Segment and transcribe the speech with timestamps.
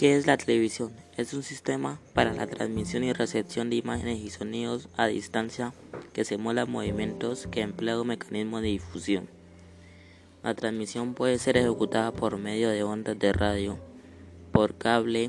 [0.00, 0.92] ¿Qué es la televisión?
[1.18, 5.74] Es un sistema para la transmisión y recepción de imágenes y sonidos a distancia
[6.14, 9.28] que simula movimientos que emplea un mecanismo de difusión.
[10.42, 13.78] La transmisión puede ser ejecutada por medio de ondas de radio,
[14.52, 15.28] por cable,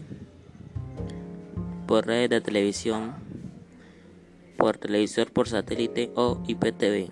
[1.86, 3.16] por redes de televisión,
[4.58, 7.10] por televisor por satélite o IPTV,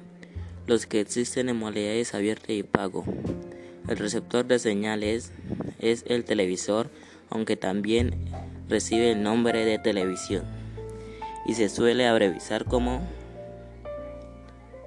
[0.65, 3.03] los que existen en modalidades abiertas y pago.
[3.89, 5.33] El receptor de señales
[5.79, 6.89] es el televisor
[7.29, 8.15] aunque también
[8.67, 10.43] recibe el nombre de televisión
[11.45, 13.01] y se suele abreviar como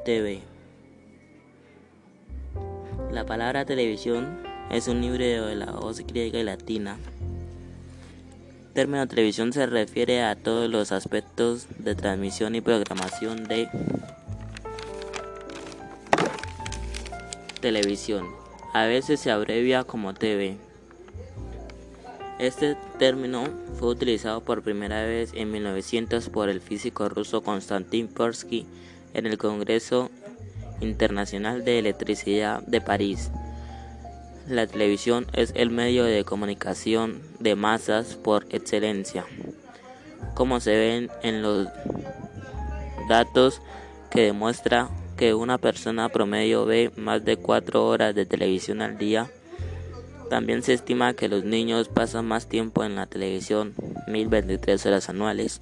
[0.05, 0.42] TV.
[3.10, 4.38] La palabra televisión
[4.70, 6.98] es un híbrido de la voz griega y latina.
[8.68, 13.68] El término televisión se refiere a todos los aspectos de transmisión y programación de
[17.60, 18.27] televisión.
[18.73, 20.57] A veces se abrevia como TV.
[22.38, 23.45] Este término
[23.79, 28.66] fue utilizado por primera vez en 1900 por el físico ruso Konstantin Persky
[29.15, 30.11] en el Congreso
[30.80, 33.30] Internacional de Electricidad de París.
[34.49, 39.25] La televisión es el medio de comunicación de masas por excelencia,
[40.35, 41.69] como se ven en los
[43.09, 43.60] datos
[44.10, 49.30] que demuestra que una persona promedio ve más de cuatro horas de televisión al día
[50.28, 53.74] también se estima que los niños pasan más tiempo en la televisión,
[54.06, 55.60] 1023 horas anuales,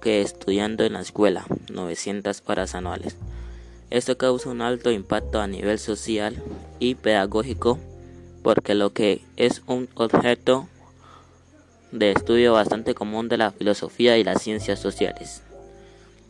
[0.00, 3.16] que estudiando en la escuela, 900 horas anuales.
[3.90, 6.42] Esto causa un alto impacto a nivel social
[6.78, 7.78] y pedagógico
[8.42, 10.68] porque lo que es un objeto
[11.92, 15.42] de estudio bastante común de la filosofía y las ciencias sociales.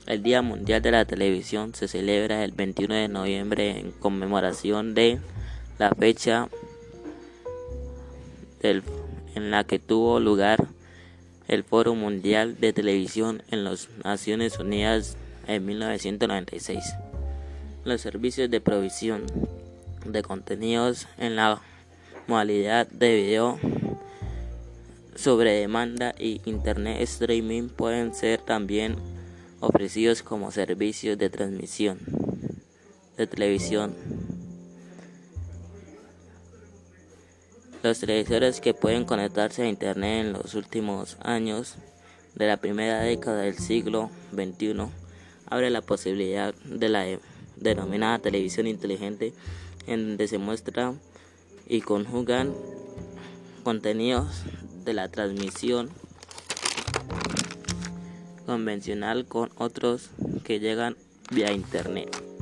[0.07, 5.19] El Día Mundial de la Televisión se celebra el 21 de noviembre en conmemoración de
[5.79, 6.49] la fecha
[8.65, 10.67] en la que tuvo lugar
[11.49, 16.83] el Foro Mundial de Televisión en las Naciones Unidas en 1996.
[17.85, 19.25] Los servicios de provisión
[20.07, 21.61] de contenidos en la
[22.27, 23.59] modalidad de video
[25.15, 28.97] sobre demanda y internet streaming pueden ser también
[29.61, 31.99] ofrecidos como servicios de transmisión
[33.19, 33.95] de televisión
[37.85, 41.75] Los televisores que pueden conectarse a Internet en los últimos años
[42.35, 44.87] de la primera década del siglo XXI
[45.51, 47.05] abre la posibilidad de la
[47.57, 49.35] denominada televisión inteligente
[49.87, 50.95] en donde se muestra
[51.69, 52.55] y conjugan
[53.65, 54.45] contenidos
[54.87, 55.91] de la transmisión
[58.47, 60.09] convencional con otros
[60.43, 60.97] que llegan
[61.33, 62.34] vía Internet.